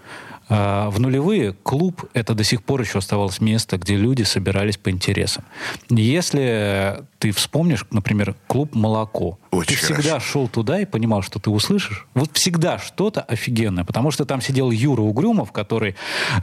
[0.49, 4.89] э, в нулевые клуб это до сих пор еще оставалось место, где люди собирались по
[4.89, 5.43] интересам.
[5.89, 10.19] Если ты вспомнишь, например, клуб «Молоко», Очень ты всегда хорошо.
[10.19, 12.07] шел туда и понимал, что ты услышишь.
[12.13, 15.95] Вот всегда что-то офигенное, потому что там сидел Юра Угрюмов, который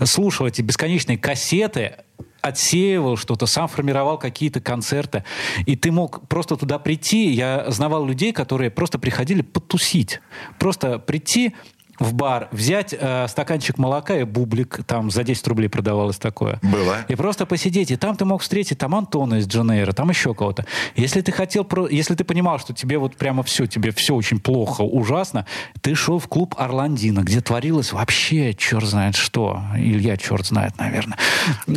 [0.05, 1.97] слушал эти бесконечные кассеты,
[2.43, 5.25] отсеивал что-то, сам формировал какие-то концерты.
[5.65, 7.31] И ты мог просто туда прийти.
[7.31, 10.21] Я знавал людей, которые просто приходили потусить.
[10.59, 11.55] Просто прийти
[11.99, 16.59] в бар, взять э, стаканчик молока и бублик, там за 10 рублей продавалось такое.
[16.63, 16.99] Было.
[17.09, 17.91] И просто посидеть.
[17.91, 20.67] И там ты мог встретить там Антона из Дженейра, там еще кого-то.
[20.97, 24.41] Если ты хотел, про- если ты понимал, что тебе вот прямо все, тебе все очень
[24.41, 25.47] плохо, ужасно,
[25.81, 29.63] ты шел в клуб Орландина, где творилось вообще черт знает что.
[29.77, 31.19] Илья черт знает, наверное.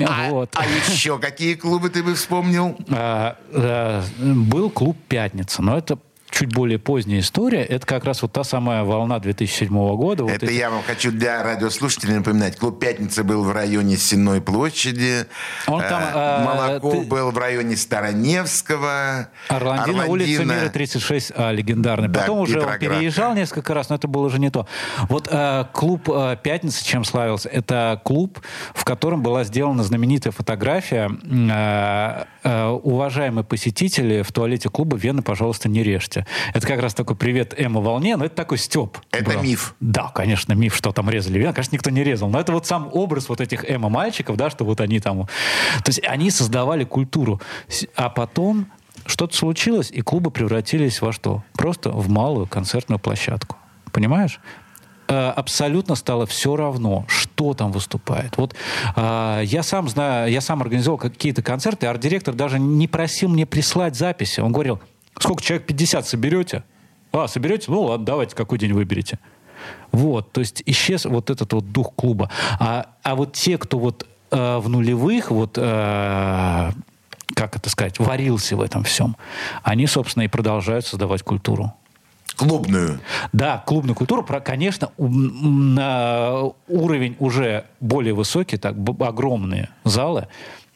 [0.07, 0.55] А, вот.
[0.55, 2.77] а еще какие клубы ты бы вспомнил?
[2.89, 5.99] А, а, был клуб «Пятница», но это
[6.35, 7.63] чуть более поздняя история.
[7.63, 10.23] Это как раз вот та самая волна 2007 года.
[10.23, 12.57] Вот Это эти- я вам хочу для радиослушателей напоминать.
[12.57, 15.25] Клуб «Пятница» был в районе Сенной площади.
[15.67, 19.29] Он там, Э, э, Молоко ты- был в районе Староневского.
[19.47, 20.59] Орландина, улица Орландина.
[20.61, 22.09] Мира 36, а, легендарный.
[22.09, 24.67] Да, Потом уже он переезжал несколько раз, но это было уже не то.
[25.07, 27.47] Вот э, клуб э, «Пятница» чем славился?
[27.47, 28.39] Это клуб,
[28.73, 31.09] в котором была сделана знаменитая фотография.
[31.23, 36.24] э, э, уважаемые посетители в туалете клуба «Вены, пожалуйста, не режьте».
[36.53, 38.97] Это как раз такой привет Эмма волне, но это такой степ.
[39.11, 39.75] Это миф.
[39.79, 41.41] Да, конечно, миф, что там резали.
[41.43, 42.29] Конечно, никто не резал.
[42.29, 45.25] Но это вот сам образ вот этих эмо-мальчиков, да, что вот они там...
[45.25, 47.41] То есть они создавали культуру.
[47.95, 48.67] А потом
[49.05, 51.43] что-то случилось, и клубы превратились во что?
[51.53, 53.57] Просто в малую концертную площадку.
[53.91, 54.39] Понимаешь?
[55.07, 58.37] Э, Абсолютно стало все равно, что там выступает.
[58.37, 58.55] Вот
[58.95, 63.95] э, я сам знаю, я сам организовал какие-то концерты, арт-директор даже не просил мне прислать
[63.95, 64.39] записи.
[64.39, 64.79] Он говорил,
[65.19, 66.63] сколько человек 50 соберете?
[67.11, 67.71] А, соберете?
[67.71, 69.19] Ну ладно, давайте, какой день выберете.
[69.91, 72.29] Вот, то есть исчез вот этот вот дух клуба.
[72.59, 76.71] А, а вот те, кто вот э, в нулевых, вот, э,
[77.33, 79.15] как это сказать, варился в этом всем,
[79.63, 81.73] они, собственно, и продолжают создавать культуру.
[82.35, 82.99] Клубную.
[83.31, 90.27] Да, клубную культуру, про- конечно, уровень уже более высокий, так, огромные залы,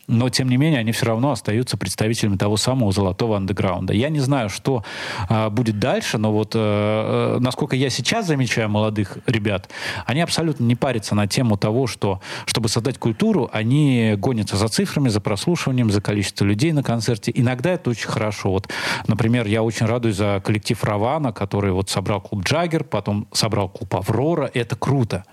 [0.10, 3.94] но, тем не менее, они все равно остаются представителями того самого золотого андеграунда.
[3.94, 4.84] Я не знаю, что
[5.30, 9.70] а, будет дальше, но вот э, э, насколько я сейчас замечаю молодых ребят,
[10.06, 15.10] они абсолютно не парятся на тему того, что, чтобы создать культуру, они гонятся за цифрами,
[15.10, 17.32] за прослушиванием, за количество людей на концерте.
[17.34, 18.50] Иногда это очень хорошо.
[18.50, 18.68] Вот,
[19.08, 23.96] например, я очень радуюсь за коллектив Равана, который вот собрал клуб Джаггер, потом собрал клуб
[23.96, 24.50] Аврора.
[24.54, 25.24] Это круто.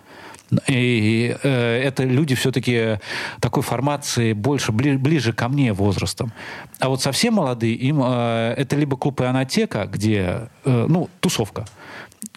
[0.68, 3.00] И э, это люди все-таки
[3.40, 6.32] такой формации больше, бли- ближе ко мне возрастом.
[6.78, 11.64] А вот совсем молодые, им э, это либо клуб Ионотека, где, э, ну, тусовка,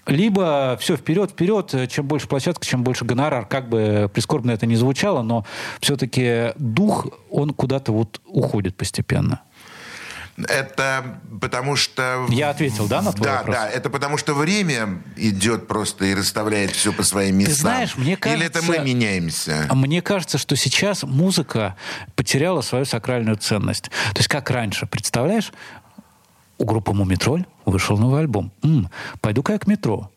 [0.09, 3.45] либо все вперед, вперед, э, чем больше площадка, чем больше гонорар.
[3.45, 5.45] Как бы прискорбно это не звучало, но
[5.79, 9.41] все-таки дух, он куда-то вот уходит постепенно.
[10.47, 12.25] Это потому что...
[12.29, 13.55] Я ответил, да, на твой Да, вопрос?
[13.55, 13.69] да.
[13.69, 17.55] Это потому что время идет просто и расставляет все по своим местам.
[17.57, 19.65] знаешь, мне Или это кажется- мы меняемся?
[19.69, 21.75] А Мне кажется, что сейчас музыка
[22.15, 23.89] потеряла свою сакральную ценность.
[24.13, 25.51] То есть как раньше, представляешь,
[26.57, 28.51] у группы «Мумитроль» вышел новый альбом.
[28.63, 28.89] М,
[29.21, 30.11] пойду-ка я к метро.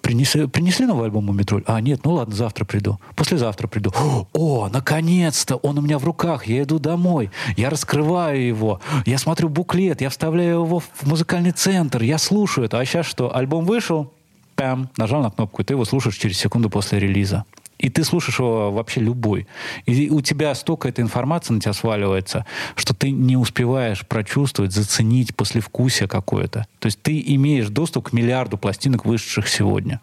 [0.00, 1.62] Принесли, принесли новый альбом «Мумитроль»?
[1.66, 2.98] А, нет, ну ладно, завтра приду.
[3.16, 3.92] Послезавтра приду.
[4.32, 5.56] О, наконец-то!
[5.56, 6.46] Он у меня в руках.
[6.46, 7.30] Я иду домой.
[7.56, 8.80] Я раскрываю его.
[9.06, 10.00] Я смотрю буклет.
[10.00, 12.02] Я вставляю его в музыкальный центр.
[12.02, 12.78] Я слушаю это.
[12.78, 13.34] А сейчас что?
[13.34, 14.12] Альбом вышел?
[14.56, 17.44] Пям, нажал на кнопку, и ты его слушаешь через секунду после релиза.
[17.82, 19.46] И ты слушаешь его вообще любой.
[19.86, 25.34] И у тебя столько этой информации на тебя сваливается, что ты не успеваешь прочувствовать, заценить
[25.34, 26.66] послевкусие какое-то.
[26.78, 30.00] То есть ты имеешь доступ к миллиарду пластинок, вышедших сегодня.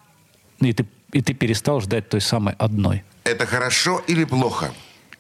[0.60, 3.04] И ты, и ты перестал ждать той самой одной.
[3.24, 4.72] Это хорошо или плохо?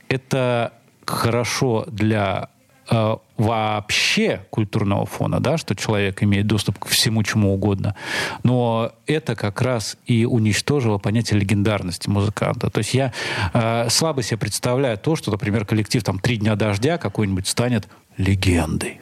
[0.09, 0.73] Это
[1.05, 2.49] хорошо для
[2.89, 7.95] э, вообще культурного фона, да, что человек имеет доступ к всему чему угодно.
[8.43, 12.69] Но это как раз и уничтожило понятие легендарности музыканта.
[12.69, 13.13] То есть я
[13.53, 17.87] э, слабо себе представляю то, что, например, коллектив там «Три дня дождя» какой-нибудь станет
[18.17, 18.99] легендой.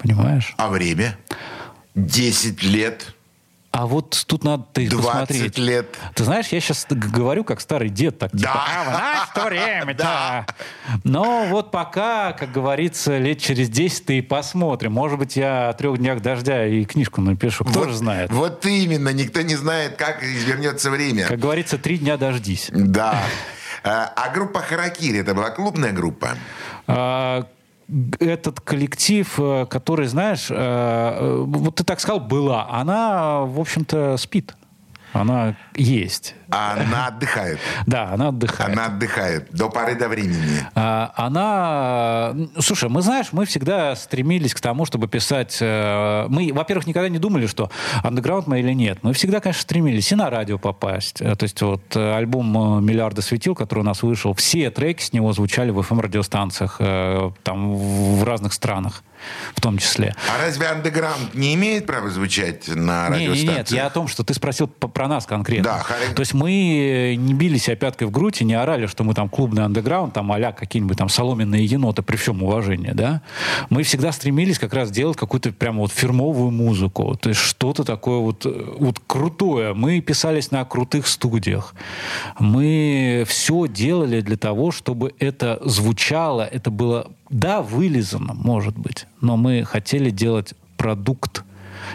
[0.00, 0.54] Понимаешь?
[0.56, 1.18] А время?
[1.94, 3.14] 10 лет.
[3.72, 5.58] А вот тут надо ты 20 посмотреть.
[5.58, 5.96] лет.
[6.14, 8.66] Ты знаешь, я сейчас говорю как старый дед, так типа, Да.
[8.66, 10.46] а в наше время, да.
[11.04, 14.92] Но вот пока, как говорится, лет через 10 ты и посмотрим.
[14.92, 18.32] Может быть, я о трех днях дождя и книжку напишу, кто вот, же знает.
[18.32, 19.10] Вот именно.
[19.10, 21.26] Никто не знает, как извернется время.
[21.26, 22.70] Как говорится, три дня дождись.
[22.72, 23.22] Да.
[23.82, 26.36] А а группа Харакири, это была клубная группа?
[28.18, 34.16] Этот коллектив, э, который, знаешь, э, э, вот ты так сказал, была, она, в общем-то,
[34.16, 34.54] спит.
[35.12, 36.34] Она есть.
[36.50, 37.58] А Она отдыхает.
[37.86, 38.72] Да, она отдыхает.
[38.72, 40.66] Она отдыхает до поры до времени.
[40.74, 45.58] А, Она, слушай, мы знаешь, мы всегда стремились к тому, чтобы писать.
[45.60, 47.70] э, Мы, во-первых, никогда не думали, что
[48.02, 48.98] андеграунд мы или нет.
[49.02, 51.20] Мы всегда, конечно, стремились и на радио попасть.
[51.20, 55.12] Э, То есть вот э, альбом «Миллиарды светил», который у нас вышел, все треки с
[55.12, 59.02] него звучали в FM-радиостанциях, э, там в разных странах
[59.54, 60.14] в том числе.
[60.34, 63.46] А разве андеграунд не имеет права звучать на Не, не, радиостанции?
[63.58, 65.69] нет, я о том, что ты спросил про нас конкретно.
[65.70, 69.04] Да, Харри- То есть мы не били себя пяткой в грудь и не орали, что
[69.04, 73.22] мы там клубный андеграунд, там а какие-нибудь там соломенные еноты, при всем уважении, да.
[73.68, 78.18] Мы всегда стремились как раз делать какую-то прямо вот фирмовую музыку, то есть что-то такое
[78.18, 79.74] вот, э, вот крутое.
[79.74, 81.74] Мы писались на крутых студиях.
[82.38, 89.36] Мы все делали для того, чтобы это звучало, это было, да, вылизано, может быть, но
[89.36, 91.44] мы хотели делать продукт,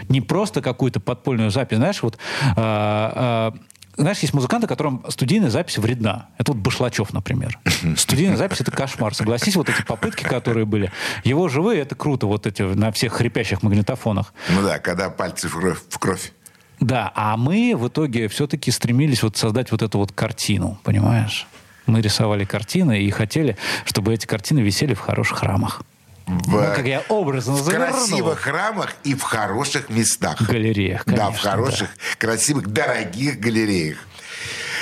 [0.08, 1.78] не просто какую-то подпольную запись.
[1.78, 2.18] Знаешь, вот
[2.56, 3.54] а, а,
[3.96, 6.28] знаешь, есть музыканты, которым студийная запись вредна.
[6.36, 7.58] Это вот Башлачев, например.
[7.96, 9.14] Студийная запись— это кошмар.
[9.14, 10.92] Согласись, вот эти попытки, которые были.
[11.24, 14.34] Его живые— это круто, вот эти на всех хрипящих магнитофонах.
[14.50, 15.78] Ну да, когда пальцы в кровь.
[15.88, 16.32] В кровь.
[16.78, 21.46] Да, а мы в итоге все-таки стремились вот создать вот эту вот картину, понимаешь?
[21.86, 23.56] Мы рисовали картины и хотели,
[23.86, 25.82] чтобы эти картины висели в хороших рамах.
[26.26, 27.88] В, Ну, как я образно в завернул.
[27.92, 30.40] красивых храмах и в хороших местах.
[30.42, 33.98] галереях, да, в конечно, хороших, красивых, дорогих галереях.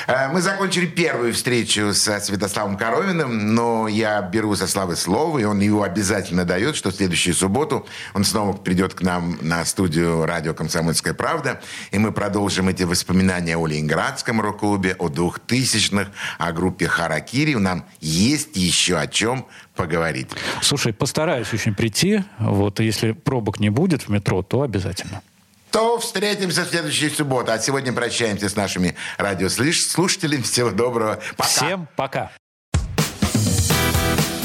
[0.07, 5.45] Э, Мы закончили первую встречу со Святославом Коровиным, но я беру со Славы слово, и
[5.45, 10.25] он его обязательно дает, что в следующую субботу он снова придет к нам на студию
[10.27, 16.87] радио «Комсомольская правда», и мы продолжим эти воспоминания о Ленинградском рок-клубе, о двухтысячных, о группе
[16.87, 17.55] «Харакири».
[17.55, 20.29] Нам есть еще о чем поговорить.
[20.63, 22.23] Слушай, постараюсь очень прийти.
[22.39, 25.23] Вот если пробок не будет в метро, то обязательно.
[25.71, 27.51] то встретимся в следующую субботу.
[27.51, 30.43] А сегодня прощаемся с нашими радиослушателями.
[30.43, 31.21] Всего доброго.
[31.37, 31.49] Пока.
[31.49, 32.31] Всем пока.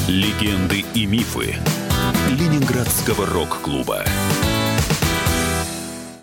[0.08, 1.54] Легенды и мифы
[2.30, 4.04] Ленинградского рок-клуба.